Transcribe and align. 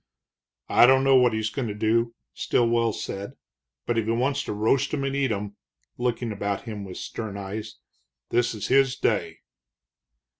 "I 0.69 0.87
don't 0.87 1.03
know 1.03 1.15
what 1.15 1.33
he's 1.33 1.51
goin' 1.51 1.67
to 1.67 1.75
do," 1.75 2.15
Stilwell 2.33 2.91
said, 2.91 3.33
"but 3.85 3.99
if 3.99 4.05
he 4.05 4.11
wants 4.11 4.41
to 4.45 4.51
roast 4.51 4.91
'em 4.95 5.03
and 5.03 5.15
eat 5.15 5.31
'em" 5.31 5.57
looking 5.99 6.31
about 6.31 6.63
him 6.63 6.83
with 6.83 6.97
stern 6.97 7.37
eyes 7.37 7.75
"this 8.31 8.55
is 8.55 8.65
his 8.69 8.95
day." 8.97 9.41